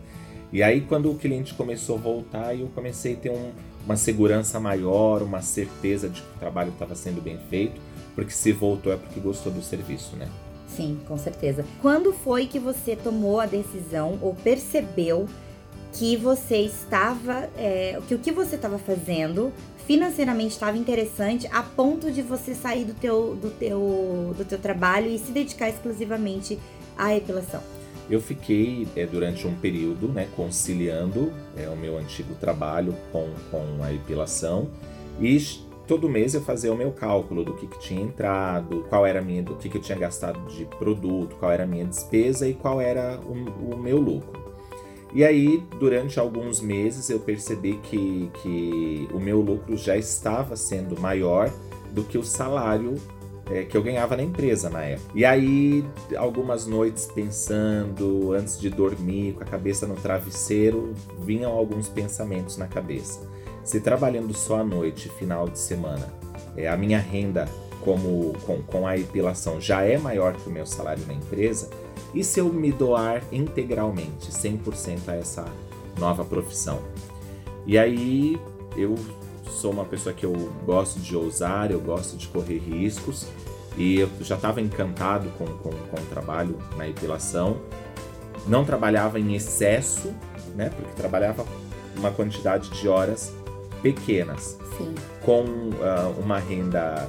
E 0.51 0.63
aí, 0.63 0.81
quando 0.81 1.11
o 1.11 1.15
cliente 1.15 1.53
começou 1.53 1.97
a 1.97 1.99
voltar, 1.99 2.57
eu 2.57 2.67
comecei 2.73 3.13
a 3.13 3.17
ter 3.17 3.29
um- 3.29 3.51
uma 3.85 3.97
segurança 3.97 4.59
maior, 4.59 5.21
uma 5.21 5.41
certeza 5.41 6.09
de 6.09 6.21
que 6.21 6.27
o 6.35 6.39
trabalho 6.39 6.69
estava 6.71 6.95
sendo 6.95 7.21
bem 7.21 7.37
feito, 7.49 7.79
porque 8.15 8.31
se 8.31 8.51
voltou 8.51 8.91
é 8.93 8.97
porque 8.97 9.19
gostou 9.19 9.51
do 9.51 9.61
serviço, 9.61 10.15
né? 10.15 10.27
Sim, 10.67 10.99
com 11.07 11.17
certeza. 11.17 11.65
Quando 11.81 12.11
foi 12.13 12.47
que 12.47 12.59
você 12.59 12.95
tomou 12.95 13.39
a 13.39 13.45
decisão 13.45 14.17
ou 14.21 14.35
percebeu 14.35 15.27
que 15.93 16.15
você 16.15 16.57
estava, 16.57 17.49
é, 17.57 17.99
que 18.07 18.13
o 18.13 18.19
que 18.19 18.31
você 18.31 18.55
estava 18.55 18.77
fazendo 18.77 19.51
financeiramente 19.85 20.49
estava 20.53 20.77
interessante 20.77 21.47
a 21.47 21.63
ponto 21.63 22.11
de 22.11 22.21
você 22.21 22.53
sair 22.53 22.83
do 22.83 22.93
teu, 22.93 23.35
do 23.35 23.49
teu, 23.49 24.33
do 24.37 24.45
teu 24.45 24.59
trabalho 24.59 25.09
e 25.09 25.17
se 25.17 25.31
dedicar 25.31 25.69
exclusivamente 25.69 26.59
à 26.97 27.15
epilação? 27.15 27.61
Eu 28.09 28.21
fiquei 28.21 28.87
é, 28.95 29.05
durante 29.05 29.45
um 29.45 29.53
período 29.55 30.07
né, 30.07 30.27
conciliando 30.35 31.31
é, 31.57 31.67
o 31.67 31.75
meu 31.75 31.97
antigo 31.97 32.35
trabalho 32.35 32.95
com, 33.11 33.29
com 33.51 33.83
a 33.83 33.93
epilação 33.93 34.69
e 35.19 35.37
todo 35.87 36.09
mês 36.09 36.33
eu 36.33 36.41
fazia 36.41 36.71
o 36.71 36.77
meu 36.77 36.91
cálculo 36.91 37.43
do 37.43 37.53
que, 37.53 37.65
que 37.65 37.79
tinha 37.79 38.01
entrado, 38.01 38.85
qual 38.89 39.05
era 39.05 39.21
minha, 39.21 39.41
do 39.41 39.55
que, 39.55 39.69
que 39.69 39.77
eu 39.77 39.81
tinha 39.81 39.97
gastado 39.97 40.39
de 40.49 40.65
produto, 40.65 41.35
qual 41.37 41.51
era 41.51 41.63
a 41.63 41.67
minha 41.67 41.85
despesa 41.85 42.47
e 42.47 42.53
qual 42.53 42.79
era 42.79 43.19
o, 43.19 43.73
o 43.73 43.77
meu 43.77 43.97
lucro. 43.97 44.47
E 45.13 45.23
aí, 45.23 45.63
durante 45.79 46.19
alguns 46.19 46.59
meses, 46.59 47.09
eu 47.09 47.19
percebi 47.19 47.77
que, 47.77 48.29
que 48.41 49.07
o 49.13 49.19
meu 49.19 49.39
lucro 49.39 49.77
já 49.77 49.95
estava 49.95 50.55
sendo 50.55 50.99
maior 50.99 51.49
do 51.91 52.03
que 52.03 52.17
o 52.17 52.23
salário 52.23 52.95
é, 53.49 53.63
que 53.63 53.75
eu 53.75 53.83
ganhava 53.83 54.17
na 54.17 54.23
empresa 54.23 54.69
na 54.69 54.83
época. 54.83 55.11
E 55.15 55.23
aí, 55.23 55.83
algumas 56.15 56.65
noites 56.65 57.05
pensando, 57.05 58.33
antes 58.33 58.59
de 58.59 58.69
dormir, 58.69 59.33
com 59.33 59.43
a 59.43 59.45
cabeça 59.45 59.87
no 59.87 59.95
travesseiro, 59.95 60.93
vinham 61.19 61.51
alguns 61.51 61.87
pensamentos 61.87 62.57
na 62.57 62.67
cabeça. 62.67 63.21
Se 63.63 63.79
trabalhando 63.79 64.33
só 64.33 64.61
à 64.61 64.63
noite, 64.63 65.09
final 65.09 65.47
de 65.47 65.59
semana, 65.59 66.07
é, 66.55 66.67
a 66.67 66.77
minha 66.77 66.99
renda 66.99 67.47
como, 67.81 68.33
com, 68.45 68.61
com 68.63 68.87
a 68.87 68.97
epilação 68.97 69.61
já 69.61 69.81
é 69.81 69.97
maior 69.97 70.33
que 70.33 70.49
o 70.49 70.51
meu 70.51 70.65
salário 70.65 71.03
na 71.07 71.13
empresa, 71.13 71.69
e 72.13 72.23
se 72.23 72.39
eu 72.39 72.51
me 72.51 72.71
doar 72.71 73.21
integralmente, 73.31 74.31
100% 74.31 74.99
a 75.07 75.15
essa 75.15 75.45
nova 75.97 76.23
profissão? 76.23 76.81
E 77.65 77.77
aí 77.77 78.39
eu 78.75 78.95
sou 79.49 79.71
uma 79.71 79.85
pessoa 79.85 80.13
que 80.13 80.25
eu 80.25 80.33
gosto 80.65 80.99
de 80.99 81.15
ousar, 81.15 81.71
eu 81.71 81.79
gosto 81.79 82.17
de 82.17 82.27
correr 82.27 82.59
riscos 82.59 83.27
e 83.77 83.99
eu 83.99 84.09
já 84.21 84.35
estava 84.35 84.59
encantado 84.59 85.29
com, 85.37 85.45
com, 85.45 85.69
com 85.69 86.01
o 86.01 86.05
trabalho 86.09 86.57
na 86.75 86.87
epilação. 86.87 87.57
Não 88.47 88.65
trabalhava 88.65 89.19
em 89.19 89.35
excesso, 89.35 90.13
né? 90.55 90.69
Porque 90.69 90.91
trabalhava 90.95 91.45
uma 91.95 92.11
quantidade 92.11 92.69
de 92.69 92.87
horas 92.87 93.33
pequenas. 93.81 94.57
Sim. 94.77 94.95
Com 95.23 95.41
uh, 95.43 96.19
uma 96.19 96.39
renda 96.39 97.07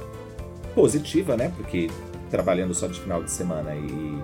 positiva, 0.75 1.35
né? 1.35 1.51
Porque 1.55 1.89
trabalhando 2.29 2.73
só 2.75 2.87
de 2.87 2.99
final 2.99 3.23
de 3.23 3.31
semana 3.31 3.73
e 3.75 4.21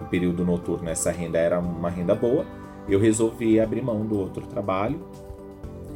no 0.00 0.06
período 0.10 0.44
noturno 0.44 0.88
essa 0.90 1.12
renda 1.12 1.38
era 1.38 1.60
uma 1.60 1.88
renda 1.88 2.14
boa, 2.14 2.44
eu 2.88 2.98
resolvi 2.98 3.60
abrir 3.60 3.82
mão 3.82 4.04
do 4.04 4.18
outro 4.18 4.44
trabalho 4.46 5.00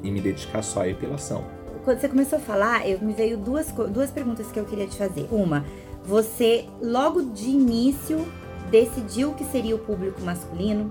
e 0.02 0.10
me 0.10 0.20
dedicar 0.20 0.62
só 0.62 0.82
à 0.82 0.88
epilação. 0.88 1.44
Quando 1.84 2.00
você 2.00 2.08
começou 2.08 2.38
a 2.38 2.42
falar, 2.42 2.88
eu 2.88 3.00
me 3.00 3.12
veio 3.12 3.36
duas, 3.36 3.72
duas 3.72 4.10
perguntas 4.10 4.50
que 4.52 4.58
eu 4.58 4.64
queria 4.64 4.86
te 4.86 4.96
fazer. 4.96 5.26
Uma, 5.30 5.64
você 6.04 6.66
logo 6.80 7.22
de 7.22 7.48
início 7.48 8.26
decidiu 8.70 9.32
que 9.34 9.44
seria 9.44 9.74
o 9.74 9.78
público 9.78 10.20
masculino 10.22 10.90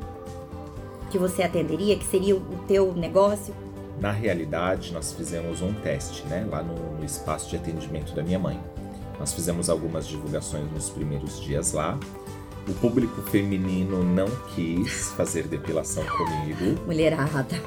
que 1.09 1.17
você 1.17 1.43
atenderia, 1.43 1.97
que 1.97 2.05
seria 2.05 2.35
o 2.35 2.41
teu 2.67 2.93
negócio? 2.93 3.53
Na 3.99 4.11
realidade, 4.11 4.93
nós 4.93 5.13
fizemos 5.13 5.61
um 5.61 5.73
teste, 5.73 6.25
né, 6.27 6.45
lá 6.49 6.61
no, 6.61 6.97
no 6.97 7.05
espaço 7.05 7.49
de 7.49 7.55
atendimento 7.55 8.13
da 8.13 8.21
minha 8.21 8.37
mãe. 8.37 8.59
Nós 9.19 9.33
fizemos 9.33 9.69
algumas 9.69 10.07
divulgações 10.07 10.71
nos 10.71 10.89
primeiros 10.89 11.41
dias 11.41 11.71
lá 11.71 11.97
o 12.67 12.73
público 12.73 13.21
feminino 13.21 14.03
não 14.03 14.27
quis 14.53 15.09
fazer 15.15 15.47
depilação 15.47 16.03
comigo. 16.05 16.81
Mulherada. 16.85 17.61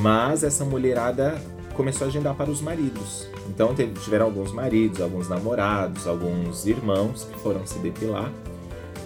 Mas 0.00 0.44
essa 0.44 0.64
mulherada 0.64 1.40
começou 1.74 2.06
a 2.06 2.08
agendar 2.08 2.34
para 2.34 2.50
os 2.50 2.60
maridos. 2.60 3.28
Então 3.48 3.74
tiveram 3.74 4.26
alguns 4.26 4.52
maridos, 4.52 5.00
alguns 5.00 5.28
namorados, 5.28 6.06
alguns 6.06 6.66
irmãos 6.66 7.24
que 7.24 7.38
foram 7.40 7.66
se 7.66 7.78
depilar. 7.78 8.32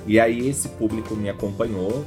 E 0.07 0.19
aí 0.19 0.49
esse 0.49 0.69
público 0.71 1.15
me 1.15 1.29
acompanhou 1.29 2.05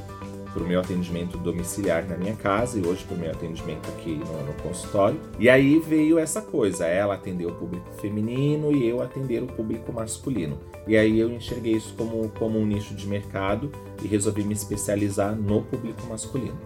para 0.54 0.62
o 0.62 0.66
meu 0.66 0.78
atendimento 0.78 1.36
domiciliar 1.36 2.06
na 2.08 2.16
minha 2.16 2.34
casa 2.34 2.78
e 2.78 2.86
hoje 2.86 3.04
para 3.04 3.16
o 3.16 3.18
meu 3.18 3.30
atendimento 3.30 3.88
aqui 3.90 4.14
no, 4.14 4.46
no, 4.46 4.54
consultório. 4.62 5.20
E 5.36 5.50
aí 5.50 5.80
veio 5.80 6.16
essa 6.16 6.40
coisa, 6.40 6.86
ela 6.86 7.14
atender 7.14 7.44
o 7.44 7.52
público 7.52 7.90
feminino 8.00 8.70
e 8.70 8.88
eu 8.88 9.02
atender 9.02 9.42
o 9.42 9.46
público 9.46 9.92
masculino. 9.92 10.56
E 10.86 10.96
aí 10.96 11.18
eu 11.18 11.28
enxerguei 11.28 11.72
isso 11.72 11.92
como, 11.98 12.28
como 12.38 12.58
um 12.58 12.64
nicho 12.64 12.94
de 12.94 13.06
mercado 13.06 13.70
e 14.02 14.06
resolvi 14.06 14.44
me 14.44 14.54
especializar 14.54 15.34
no 15.34 15.62
público 15.62 16.06
masculino. 16.08 16.56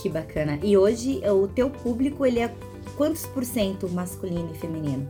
Que 0.00 0.08
bacana. 0.08 0.58
E 0.62 0.76
hoje 0.76 1.20
o 1.28 1.48
teu 1.48 1.68
público 1.68 2.24
ele 2.24 2.38
é 2.38 2.54
quantos 2.92 3.26
por 3.26 3.44
cento 3.44 3.88
masculino 3.88 4.50
e 4.54 4.58
feminino? 4.58 5.08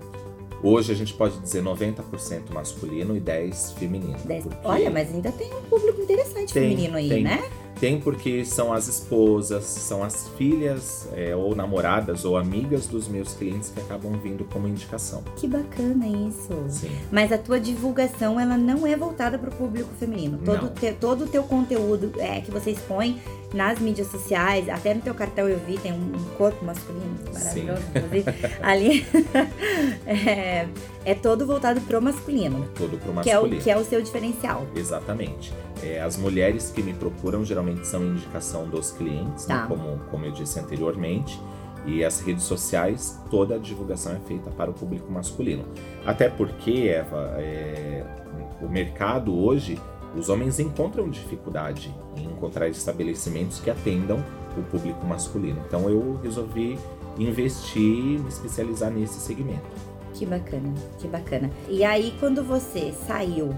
Hoje 0.63 0.93
a 0.93 0.95
gente 0.95 1.13
pode 1.15 1.39
dizer 1.41 1.63
90% 1.63 2.53
masculino 2.53 3.17
e 3.17 3.21
10 3.21 3.73
feminino. 3.73 4.17
10. 4.25 4.45
Porque... 4.45 4.59
Olha, 4.67 4.91
mas 4.91 5.13
ainda 5.13 5.33
tem 5.33 5.53
um 5.53 5.63
público 5.63 6.01
interessante 6.01 6.55
tem, 6.55 6.71
feminino 6.71 6.97
aí, 6.97 7.09
tem. 7.09 7.25
né? 7.25 7.43
Tem 7.81 7.99
porque 7.99 8.45
são 8.45 8.73
as 8.73 8.87
esposas, 8.87 9.65
são 9.65 10.05
as 10.05 10.29
filhas 10.39 11.09
é, 11.15 11.35
ou 11.35 11.57
namoradas 11.57 12.25
ou 12.25 12.37
amigas 12.37 12.87
dos 12.87 13.09
meus 13.09 13.35
clientes 13.35 13.71
que 13.71 13.81
acabam 13.81 14.13
vindo 14.23 14.45
como 14.45 14.69
indicação. 14.69 15.25
Que 15.35 15.49
bacana 15.49 16.07
isso. 16.07 16.53
Sim. 16.69 16.93
Mas 17.11 17.33
a 17.33 17.39
tua 17.39 17.59
divulgação 17.59 18.39
ela 18.39 18.57
não 18.57 18.87
é 18.87 18.95
voltada 18.95 19.37
para 19.37 19.51
o 19.51 19.53
público 19.53 19.91
feminino. 19.99 20.39
Todo 20.45 20.69
te, 20.69 20.93
todo 20.93 21.25
o 21.25 21.27
teu 21.27 21.43
conteúdo 21.43 22.13
é 22.19 22.41
que 22.41 22.53
você 22.53 22.71
expõe 22.71 23.21
nas 23.53 23.79
mídias 23.79 24.09
sociais, 24.09 24.69
até 24.69 24.95
no 24.95 25.01
teu 25.01 25.15
cartão 25.15 25.49
eu 25.49 25.59
vi 25.59 25.79
tem 25.79 25.93
um 25.93 26.13
corpo 26.37 26.65
masculino 26.65 27.17
maravilhoso, 27.33 27.83
ali 28.63 29.07
é, 30.07 30.67
é, 31.05 31.15
todo 31.15 31.47
voltado 31.47 31.81
pro 31.83 32.01
masculino. 32.01 32.65
É 32.65 32.79
todo 32.79 32.99
pro 32.99 33.13
masculino. 33.13 33.23
Que 33.23 33.31
é 33.31 33.39
o, 33.39 33.63
que 33.63 33.71
é 33.71 33.77
o 33.77 33.85
seu 33.85 34.03
diferencial. 34.03 34.67
Exatamente. 34.75 35.53
É, 35.83 36.01
as 36.01 36.17
mulheres 36.17 36.71
que 36.71 36.83
me 36.83 36.95
procuram 36.95 37.45
geralmente 37.45 37.87
são 37.87 38.03
indicação 38.05 38.69
dos 38.69 38.93
clientes, 38.93 39.47
né, 39.47 39.55
tá. 39.55 39.63
né, 39.63 39.69
como, 39.69 39.99
como 40.11 40.25
eu 40.25 40.33
disse 40.33 40.59
anteriormente. 40.59 41.39
E 41.85 42.05
as 42.05 42.21
redes 42.21 42.45
sociais, 42.45 43.21
toda 43.29 43.57
a 43.57 43.59
divulgação 43.59 44.13
é 44.13 44.21
feita 44.29 44.51
para 44.51 44.71
o 44.71 44.73
público 44.73 45.11
masculino. 45.11 45.65
Até 46.07 46.29
porque, 46.29 46.89
Eva, 46.89 47.35
é, 47.39 48.05
o 48.61 48.69
mercado 48.69 49.37
hoje, 49.37 49.81
os 50.17 50.29
homens 50.29 50.59
encontram 50.59 51.09
dificuldade 51.09 51.95
em 52.17 52.25
encontrar 52.25 52.69
estabelecimentos 52.69 53.61
que 53.61 53.71
atendam 53.71 54.23
o 54.57 54.63
público 54.63 55.05
masculino. 55.07 55.63
Então 55.67 55.89
eu 55.89 56.19
resolvi 56.23 56.79
investir, 57.19 58.21
me 58.21 58.29
especializar 58.29 58.91
nesse 58.91 59.21
segmento. 59.21 59.63
Que 60.15 60.27
bacana, 60.27 60.75
que 60.99 61.09
bacana. 61.09 61.51
E 61.69 61.85
aí, 61.85 62.15
quando 62.21 62.45
você 62.45 62.93
saiu 63.07 63.55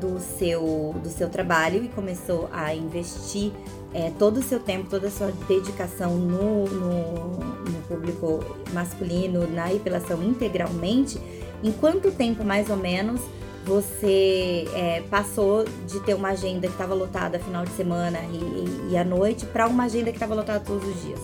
do 0.00 0.18
seu, 0.18 0.94
do 1.00 1.08
seu 1.08 1.28
trabalho 1.28 1.84
e 1.84 1.88
começou 1.88 2.48
a 2.52 2.74
investir 2.74 3.52
é, 3.94 4.10
todo 4.18 4.38
o 4.38 4.42
seu 4.42 4.58
tempo, 4.58 4.90
toda 4.90 5.06
a 5.06 5.10
sua 5.10 5.30
dedicação 5.46 6.16
no, 6.16 6.64
no, 6.64 7.38
no 7.38 7.82
público 7.86 8.40
masculino, 8.72 9.46
na 9.46 9.72
epilação 9.72 10.20
integralmente, 10.22 11.20
em 11.62 11.70
quanto 11.70 12.10
tempo 12.10 12.42
mais 12.44 12.68
ou 12.68 12.76
menos 12.76 13.20
você 13.64 14.68
é, 14.74 15.02
passou 15.10 15.64
de 15.86 16.00
ter 16.00 16.14
uma 16.14 16.30
agenda 16.30 16.66
que 16.66 16.72
estava 16.72 16.94
lotada 16.94 17.38
final 17.38 17.64
de 17.64 17.72
semana 17.72 18.18
e, 18.32 18.36
e, 18.36 18.88
e 18.90 18.96
à 18.96 19.04
noite 19.04 19.46
para 19.46 19.66
uma 19.66 19.84
agenda 19.84 20.10
que 20.10 20.16
estava 20.16 20.34
lotada 20.34 20.60
todos 20.60 20.86
os 20.86 21.02
dias? 21.02 21.20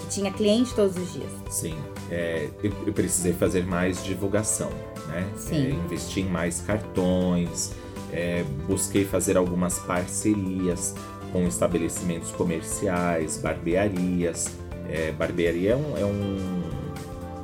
Que 0.00 0.06
tinha 0.08 0.32
cliente 0.32 0.74
todos 0.74 0.96
os 0.96 1.12
dias? 1.12 1.30
Sim, 1.50 1.76
é, 2.10 2.48
eu, 2.62 2.72
eu, 2.86 2.92
precisei 2.92 3.32
fazer 3.32 3.66
mais 3.66 4.02
divulgação, 4.02 4.70
né? 5.08 5.28
Sim. 5.36 5.66
É, 5.66 5.70
investir 5.70 6.24
em 6.24 6.28
mais 6.28 6.60
cartões, 6.60 7.72
é, 8.12 8.44
busquei 8.66 9.04
fazer 9.04 9.36
algumas 9.36 9.78
parcerias 9.80 10.94
com 11.32 11.46
estabelecimentos 11.46 12.30
comerciais, 12.32 13.38
barbearias. 13.38 14.50
É, 14.88 15.12
barbearia 15.12 15.72
é, 15.72 15.76
um, 15.76 15.96
é 15.96 16.04
um, 16.04 16.62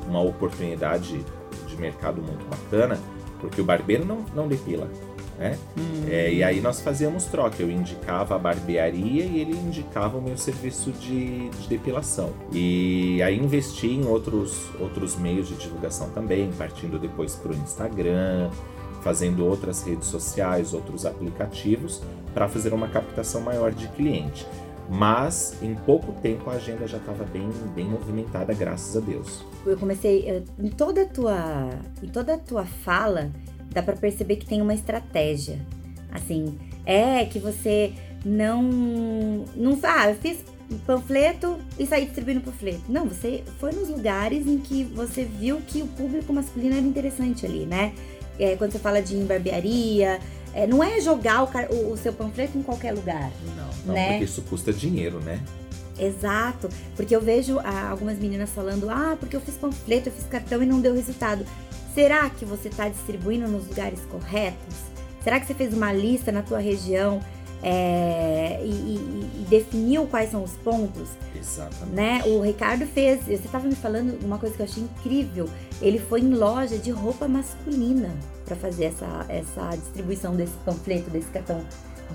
uma 0.07 0.21
oportunidade 0.21 1.25
de 1.67 1.77
mercado 1.77 2.21
muito 2.21 2.45
bacana, 2.47 3.01
porque 3.41 3.61
o 3.61 3.65
barbeiro 3.65 4.05
não, 4.05 4.25
não 4.35 4.49
depila. 4.49 4.89
Né? 5.39 5.57
Hum. 5.79 6.05
É, 6.09 6.33
e 6.33 6.43
aí 6.43 6.61
nós 6.61 6.81
fazíamos 6.81 7.27
troca, 7.27 7.63
eu 7.63 7.71
indicava 7.71 8.35
a 8.35 8.39
barbearia 8.39 9.25
e 9.25 9.41
ele 9.41 9.57
indicava 9.57 10.19
o 10.19 10.23
meu 10.23 10.37
serviço 10.37 10.91
de, 10.91 11.49
de 11.49 11.69
depilação. 11.69 12.33
E 12.53 13.23
aí 13.23 13.39
investi 13.39 13.87
em 13.87 14.05
outros, 14.05 14.69
outros 14.81 15.17
meios 15.17 15.49
de 15.49 15.55
divulgação 15.55 16.11
também, 16.11 16.51
partindo 16.59 16.99
depois 16.99 17.37
para 17.37 17.53
o 17.53 17.55
Instagram, 17.55 18.51
fazendo 19.03 19.47
outras 19.47 19.83
redes 19.85 20.09
sociais, 20.09 20.75
outros 20.75 21.07
aplicativos, 21.07 22.03
para 22.35 22.49
fazer 22.49 22.75
uma 22.75 22.89
captação 22.89 23.41
maior 23.41 23.71
de 23.71 23.87
cliente. 23.89 24.45
Mas 24.89 25.55
em 25.63 25.75
pouco 25.75 26.13
tempo 26.21 26.49
a 26.49 26.55
agenda 26.55 26.87
já 26.87 26.97
estava 26.97 27.25
bem, 27.25 27.49
bem 27.75 27.85
movimentada, 27.85 28.55
graças 28.55 28.97
a 28.97 29.01
Deus. 29.01 29.45
Eu 29.67 29.77
comecei 29.77 30.45
em 30.59 30.69
toda 30.69 31.03
a 31.03 31.07
tua, 31.07 31.71
em 32.03 32.09
toda 32.09 32.35
a 32.35 32.39
tua 32.39 32.65
fala, 32.65 33.31
dá 33.71 33.83
para 33.83 33.97
perceber 33.97 34.37
que 34.37 34.47
tem 34.47 34.63
uma 34.63 34.75
estratégia. 34.75 35.59
Assim, 36.11 36.59
é 36.87 37.25
que 37.27 37.39
você 37.39 37.93
não 38.25 38.63
não 39.55 39.79
ah, 39.83 40.09
eu 40.09 40.15
fiz 40.17 40.43
panfleto 40.87 41.59
e 41.79 41.87
saí 41.87 42.07
distribuindo 42.07 42.41
panfleto. 42.41 42.83
Não, 42.89 43.07
você 43.07 43.45
foi 43.59 43.73
nos 43.73 43.91
lugares 43.91 44.47
em 44.47 44.59
que 44.59 44.85
você 44.85 45.25
viu 45.25 45.61
que 45.67 45.83
o 45.83 45.87
público 45.87 46.33
masculino 46.33 46.77
era 46.77 46.87
interessante 46.87 47.45
ali, 47.45 47.67
né? 47.67 47.93
é, 48.39 48.57
quando 48.57 48.73
você 48.73 48.79
fala 48.79 49.03
de 49.03 49.17
barbearia, 49.17 50.21
é, 50.59 50.67
não 50.67 50.83
é 50.83 51.01
jogar 51.01 51.45
o, 51.45 51.75
o, 51.75 51.93
o, 51.93 51.97
seu 51.97 52.13
panfleto 52.13 52.59
em 52.59 52.63
qualquer 52.63 52.93
lugar. 52.93 53.31
Não, 53.57 53.71
não 53.87 53.95
né? 53.95 54.11
porque 54.11 54.25
isso 54.25 54.43
custa 54.43 54.73
dinheiro, 54.73 55.21
né? 55.21 55.41
Exato, 55.97 56.69
porque 56.97 57.15
eu 57.15 57.21
vejo 57.21 57.61
ah, 57.61 57.91
algumas 57.91 58.19
meninas 58.19 58.51
falando, 58.51 58.91
ah, 58.91 59.17
porque 59.19 59.37
eu 59.37 59.41
fiz 59.41 59.55
panfleto, 59.55 60.09
eu 60.09 60.13
fiz 60.13 60.25
cartão 60.25 60.61
e 60.61 60.67
não 60.67 60.81
deu 60.81 60.95
resultado. 60.95 61.45
Será 61.95 62.29
que 62.29 62.45
você 62.45 62.69
está 62.69 62.89
distribuindo 62.89 63.47
nos 63.47 63.69
lugares 63.69 64.01
corretos? 64.11 64.77
Será 65.23 65.39
que 65.39 65.47
você 65.47 65.55
fez 65.55 65.73
uma 65.73 65.93
lista 65.93 66.33
na 66.33 66.43
tua 66.43 66.59
região 66.59 67.21
é, 67.63 68.61
e, 68.63 68.69
e, 68.69 69.31
e, 69.43 69.47
definiu 69.49 70.07
quais 70.07 70.31
são 70.31 70.45
os 70.45 70.53
pontos? 70.53 71.09
Exatamente. 71.35 71.95
Né? 71.95 72.23
O 72.27 72.41
Ricardo 72.41 72.87
fez, 72.87 73.25
você 73.25 73.35
estava 73.35 73.67
me 73.67 73.75
falando 73.75 74.19
uma 74.25 74.39
coisa 74.39 74.55
que 74.55 74.63
eu 74.63 74.67
achei 74.67 74.83
incrível. 74.83 75.49
Ele 75.83 75.99
foi 75.99 76.21
em 76.21 76.35
loja 76.35 76.79
de 76.79 76.91
roupa 76.91 77.27
masculina 77.27 78.15
para 78.45 78.57
fazer 78.57 78.87
essa, 78.87 79.27
essa 79.29 79.71
distribuição 79.77 80.35
desse 80.37 80.55
panfleto, 80.65 81.11
desse 81.11 81.29
cartão 81.31 81.65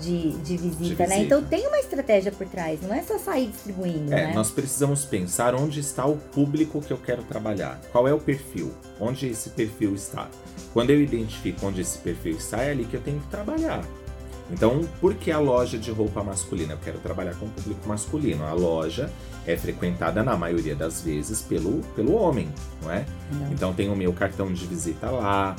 de, 0.00 0.30
de, 0.38 0.56
visita, 0.56 0.56
de 0.56 0.76
visita, 0.76 1.06
né? 1.06 1.18
Então 1.20 1.42
tem 1.42 1.66
uma 1.68 1.78
estratégia 1.78 2.32
por 2.32 2.46
trás, 2.46 2.80
não 2.82 2.92
é 2.92 3.02
só 3.02 3.18
sair 3.18 3.48
distribuindo, 3.48 4.12
é, 4.12 4.26
né? 4.26 4.34
Nós 4.34 4.50
precisamos 4.50 5.04
pensar 5.04 5.54
onde 5.54 5.78
está 5.80 6.04
o 6.06 6.16
público 6.16 6.80
que 6.80 6.92
eu 6.92 6.98
quero 6.98 7.22
trabalhar. 7.22 7.80
Qual 7.92 8.08
é 8.08 8.12
o 8.12 8.18
perfil? 8.18 8.72
Onde 8.98 9.28
esse 9.28 9.50
perfil 9.50 9.94
está? 9.94 10.28
Quando 10.72 10.90
eu 10.90 11.00
identifico 11.00 11.66
onde 11.66 11.80
esse 11.80 11.98
perfil 11.98 12.36
está, 12.36 12.62
é 12.62 12.72
ali 12.72 12.84
que 12.84 12.96
eu 12.96 13.00
tenho 13.00 13.20
que 13.20 13.28
trabalhar. 13.28 13.84
Então, 14.50 14.82
por 15.00 15.14
que 15.14 15.30
a 15.30 15.38
loja 15.38 15.78
de 15.78 15.90
roupa 15.90 16.22
masculina? 16.22 16.74
Eu 16.74 16.78
quero 16.78 16.98
trabalhar 16.98 17.34
com 17.36 17.46
o 17.46 17.50
público 17.50 17.88
masculino. 17.88 18.44
A 18.44 18.52
loja 18.52 19.10
é 19.46 19.56
frequentada 19.56 20.22
na 20.22 20.36
maioria 20.36 20.74
das 20.74 21.00
vezes 21.00 21.40
pelo, 21.40 21.80
pelo 21.96 22.14
homem, 22.14 22.48
não 22.82 22.92
é? 22.92 23.04
Não. 23.32 23.52
Então 23.52 23.72
tem 23.72 23.88
o 23.90 23.96
meu 23.96 24.12
cartão 24.12 24.52
de 24.52 24.66
visita 24.66 25.10
lá, 25.10 25.56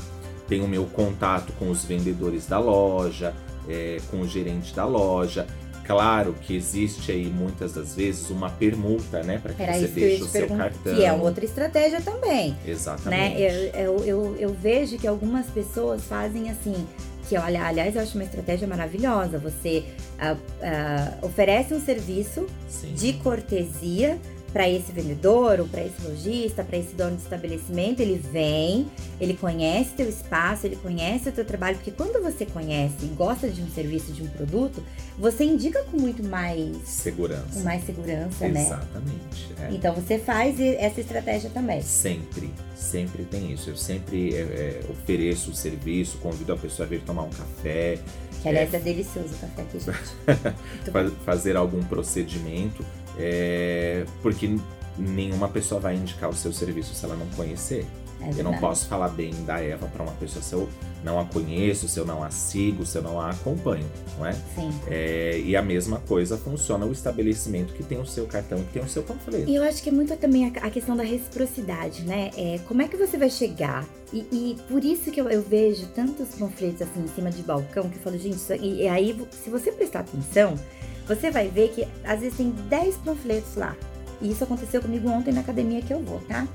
tem 0.48 0.62
o 0.62 0.68
meu 0.68 0.86
contato 0.86 1.51
com 1.54 1.70
os 1.70 1.84
vendedores 1.84 2.46
da 2.46 2.60
loja, 2.60 3.34
é, 3.68 3.98
com 4.12 4.22
o 4.22 4.27
gerente 4.27 4.74
da 4.75 4.86
loja. 4.86 5.48
Claro 5.86 6.34
que 6.42 6.56
existe 6.56 7.12
aí 7.12 7.27
muitas 7.27 7.74
das 7.74 7.96
vezes 7.96 8.32
uma 8.32 8.50
permuta, 8.50 9.22
né, 9.22 9.38
para 9.38 9.54
que 9.54 9.62
Era 9.62 9.74
você 9.74 9.88
deixe 9.88 10.24
o 10.24 10.27
seu 10.27 10.48
cartão. 10.48 10.96
Que 10.96 11.06
é 11.06 11.13
outra 11.13 11.46
estratégia 11.46 12.01
também. 12.01 12.58
Exatamente. 12.65 13.39
Né? 13.39 13.72
Eu, 13.72 14.00
eu, 14.00 14.06
eu, 14.06 14.36
eu 14.39 14.54
vejo 14.54 14.98
que 14.98 15.08
algumas 15.08 15.46
pessoas 15.48 16.04
fazem 16.04 16.50
assim, 16.50 16.88
que 17.27 17.38
olha, 17.38 17.65
aliás, 17.65 17.96
eu 17.96 18.01
acho 18.01 18.15
uma 18.15 18.24
estratégia 18.24 18.67
maravilhosa. 18.67 19.38
Você 19.39 19.84
uh, 20.20 20.36
uh, 20.36 21.25
oferece 21.25 21.74
um 21.74 21.79
serviço 21.79 22.48
Sim. 22.70 22.94
de 22.94 23.13
cortesia 23.13 24.20
para 24.56 24.70
esse 24.70 24.90
vendedor 24.94 25.60
ou 25.60 25.68
para 25.68 25.84
esse 25.84 26.02
lojista, 26.02 26.64
para 26.64 26.78
esse 26.78 26.96
dono 26.96 27.18
de 27.18 27.24
estabelecimento, 27.24 28.00
ele 28.00 28.16
vem, 28.32 28.90
ele 29.20 29.34
conhece 29.34 29.90
teu 29.98 30.08
espaço, 30.08 30.66
ele 30.66 30.78
conhece 30.78 31.28
o 31.28 31.32
teu 31.34 31.44
trabalho, 31.44 31.76
porque 31.76 31.92
quando 31.92 32.24
você 32.24 32.46
conhece 32.46 32.96
e 33.04 33.08
gosta 33.08 33.50
de 33.50 33.62
um 33.62 33.68
serviço, 33.68 34.14
de 34.14 34.24
um 34.24 34.28
produto, 34.28 34.82
você 35.20 35.44
indica 35.44 35.84
com 35.84 35.98
muito 35.98 36.24
mais 36.24 36.78
segurança, 36.88 37.44
com 37.52 37.60
mais 37.66 37.86
segurança, 37.86 38.48
né? 38.48 38.62
Exatamente. 38.62 39.54
É. 39.60 39.74
Então 39.74 39.94
você 39.94 40.18
faz 40.18 40.58
essa 40.58 41.02
estratégia 41.02 41.50
também. 41.50 41.82
Sempre, 41.82 42.50
sempre 42.78 43.26
tem 43.26 43.52
isso. 43.52 43.70
Eu 43.70 43.76
sempre 43.76 44.36
é, 44.36 44.40
é, 44.40 44.80
ofereço 44.90 45.52
o 45.52 45.54
serviço, 45.54 46.18
convido 46.20 46.54
a 46.54 46.58
pessoa 46.58 46.86
a 46.86 46.90
vir 46.90 47.02
tomar 47.02 47.24
um 47.24 47.30
café. 47.30 48.00
Que 48.42 48.48
aliás 48.48 48.74
é, 48.74 48.78
é 48.78 48.80
delicioso 48.80 49.34
o 49.34 49.38
café 49.38 49.64
aqui, 49.64 49.80
gente. 49.82 51.12
fazer 51.26 51.58
algum 51.58 51.84
procedimento 51.84 52.86
é, 53.17 54.05
porque 54.22 54.57
nenhuma 54.98 55.48
pessoa 55.50 55.79
vai 55.79 55.95
indicar 55.95 56.29
o 56.29 56.34
seu 56.34 56.53
serviço 56.53 56.93
se 56.93 57.05
ela 57.05 57.15
não 57.15 57.27
conhecer. 57.36 57.86
É 58.22 58.39
eu 58.39 58.43
não 58.43 58.57
posso 58.57 58.88
falar 58.88 59.10
bem 59.10 59.34
da 59.43 59.60
Eva 59.60 59.88
para 59.88 60.01
uma 60.01 60.13
pessoa 60.13 60.41
se 60.41 60.53
eu 60.53 60.69
não 61.03 61.19
a 61.19 61.25
conheço, 61.25 61.88
se 61.88 62.00
eu 62.00 62.05
não 62.05 62.24
a 62.24 62.31
sigo, 62.31 62.86
se 62.86 62.98
eu 62.98 63.01
não 63.01 63.19
a 63.19 63.29
acompanho, 63.29 63.86
não 64.17 64.25
é? 64.25 64.34
Sim. 64.34 64.72
É, 64.88 65.39
e 65.39 65.55
a 65.55 65.62
mesma 65.62 66.00
coisa 66.00 66.38
funciona 66.38 66.86
o 66.86 66.91
estabelecimento 66.91 67.74
que 67.74 67.84
tem 67.84 68.00
o 68.00 68.05
seu 68.05 68.25
cartão, 68.25 68.57
que 68.63 68.74
tem 68.74 68.81
o 68.81 68.88
seu 68.88 69.03
panfleto. 69.03 69.50
E 69.50 69.55
eu 69.55 69.63
acho 69.63 69.84
que 69.84 69.89
é 69.89 69.91
muito 69.91 70.15
também 70.17 70.45
a, 70.45 70.48
a 70.65 70.69
questão 70.69 70.95
da 70.95 71.03
reciprocidade, 71.03 72.03
né? 72.03 72.31
É, 72.38 72.60
como 72.67 72.81
é 72.81 72.88
que 72.88 72.98
você 72.98 73.17
vai 73.17 73.29
chegar? 73.29 73.86
E, 74.12 74.19
e 74.31 74.57
por 74.67 74.84
isso 74.84 75.12
que 75.12 75.19
eu, 75.19 75.29
eu, 75.29 75.41
vejo 75.41 75.86
tantos 75.88 76.29
panfletos 76.36 76.81
assim 76.81 77.01
em 77.01 77.07
cima 77.07 77.29
de 77.29 77.43
balcão 77.43 77.89
que 77.89 77.98
eu 77.98 78.01
falo, 78.01 78.17
gente, 78.17 78.38
isso, 78.38 78.53
e, 78.53 78.84
e 78.84 78.88
aí 78.88 79.15
se 79.31 79.50
você 79.50 79.72
prestar 79.72 80.00
atenção, 80.00 80.55
você 81.08 81.32
vai 81.32 81.48
ver 81.48 81.70
que 81.70 81.88
às 82.04 82.20
vezes 82.20 82.38
tem 82.38 82.50
10 82.50 82.98
panfletos 82.98 83.56
lá. 83.56 83.76
E 84.22 84.32
isso 84.32 84.44
aconteceu 84.44 84.82
comigo 84.82 85.10
ontem 85.10 85.34
na 85.34 85.42
academia 85.42 85.82
que 85.82 85.94
eu 85.94 86.00
vou, 86.00 86.20
tá? 86.22 86.48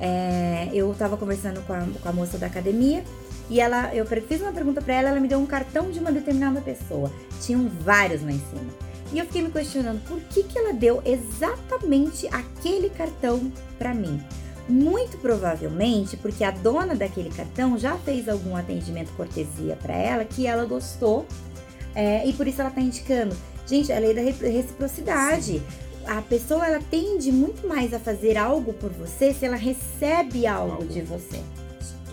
É, 0.00 0.68
eu 0.72 0.92
tava 0.94 1.16
conversando 1.16 1.60
com 1.66 1.72
a, 1.72 1.86
com 2.02 2.08
a, 2.08 2.12
moça 2.12 2.36
da 2.36 2.46
academia 2.46 3.04
e 3.48 3.60
ela, 3.60 3.94
eu 3.94 4.04
fiz 4.06 4.40
uma 4.40 4.52
pergunta 4.52 4.82
para 4.82 4.94
ela, 4.94 5.08
ela 5.10 5.20
me 5.20 5.28
deu 5.28 5.38
um 5.38 5.46
cartão 5.46 5.90
de 5.90 5.98
uma 6.00 6.10
determinada 6.10 6.60
pessoa. 6.60 7.10
Tinham 7.40 7.68
vários 7.68 8.22
lá 8.22 8.32
em 8.32 8.40
cima. 8.50 8.70
E 9.12 9.18
eu 9.18 9.26
fiquei 9.26 9.42
me 9.42 9.50
questionando 9.50 10.02
por 10.08 10.18
que, 10.22 10.42
que 10.42 10.58
ela 10.58 10.72
deu 10.72 11.00
exatamente 11.04 12.26
aquele 12.28 12.90
cartão 12.90 13.52
para 13.78 13.94
mim. 13.94 14.20
Muito 14.68 15.18
provavelmente 15.18 16.16
porque 16.16 16.42
a 16.42 16.50
dona 16.50 16.94
daquele 16.94 17.30
cartão 17.30 17.78
já 17.78 17.96
fez 17.98 18.28
algum 18.28 18.56
atendimento 18.56 19.12
cortesia 19.12 19.76
para 19.76 19.94
ela 19.94 20.24
que 20.24 20.46
ela 20.46 20.64
gostou 20.64 21.26
é, 21.94 22.26
e 22.26 22.32
por 22.32 22.48
isso 22.48 22.60
ela 22.60 22.70
tá 22.70 22.80
indicando. 22.80 23.36
Gente, 23.66 23.92
a 23.92 23.98
lei 23.98 24.14
da 24.14 24.20
reciprocidade. 24.20 25.58
Sim. 25.58 25.62
A 26.06 26.20
pessoa 26.20 26.66
ela 26.66 26.80
tende 26.90 27.32
muito 27.32 27.66
mais 27.66 27.94
a 27.94 27.98
fazer 27.98 28.36
algo 28.36 28.74
por 28.74 28.90
você 28.90 29.32
se 29.32 29.46
ela 29.46 29.56
recebe 29.56 30.46
algo, 30.46 30.72
algo. 30.72 30.86
de 30.86 31.00
você. 31.00 31.40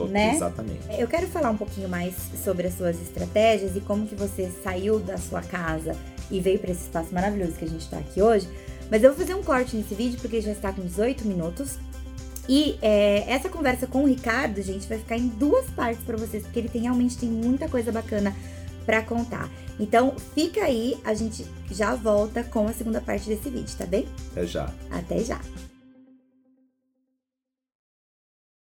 né? 0.07 0.35
Exatamente. 0.35 0.79
Eu 0.97 1.07
quero 1.07 1.27
falar 1.27 1.49
um 1.49 1.57
pouquinho 1.57 1.89
mais 1.89 2.15
sobre 2.43 2.67
as 2.67 2.73
suas 2.75 3.01
estratégias 3.01 3.75
e 3.75 3.81
como 3.81 4.07
que 4.07 4.15
você 4.15 4.49
saiu 4.63 4.99
da 4.99 5.17
sua 5.17 5.41
casa 5.41 5.95
e 6.29 6.39
veio 6.39 6.57
para 6.57 6.71
esse 6.71 6.83
espaço 6.83 7.13
maravilhoso 7.13 7.53
que 7.53 7.65
a 7.65 7.67
gente 7.67 7.81
está 7.81 7.97
aqui 7.97 8.21
hoje. 8.21 8.47
Mas 8.89 9.03
eu 9.03 9.09
vou 9.11 9.19
fazer 9.19 9.35
um 9.35 9.43
corte 9.43 9.75
nesse 9.75 9.93
vídeo 9.93 10.19
porque 10.21 10.39
já 10.41 10.51
está 10.51 10.71
com 10.71 10.81
18 10.81 11.27
minutos. 11.27 11.77
E 12.47 12.77
é, 12.81 13.23
essa 13.27 13.49
conversa 13.49 13.87
com 13.87 14.03
o 14.03 14.07
Ricardo, 14.07 14.61
gente, 14.61 14.87
vai 14.87 14.97
ficar 14.97 15.17
em 15.17 15.27
duas 15.27 15.65
partes 15.69 16.03
para 16.03 16.17
vocês, 16.17 16.43
porque 16.43 16.59
ele 16.59 16.69
tem, 16.69 16.81
realmente 16.81 17.17
tem 17.17 17.29
muita 17.29 17.69
coisa 17.69 17.91
bacana 17.91 18.35
para 18.91 19.01
contar. 19.03 19.49
Então, 19.79 20.13
fica 20.35 20.65
aí, 20.65 20.97
a 21.05 21.13
gente 21.13 21.47
já 21.71 21.95
volta 21.95 22.43
com 22.43 22.67
a 22.67 22.73
segunda 22.73 22.99
parte 22.99 23.29
desse 23.29 23.49
vídeo, 23.49 23.73
tá 23.77 23.85
bem? 23.85 24.05
Até 24.31 24.45
já. 24.45 24.69
Até 24.91 25.23
já. 25.23 25.39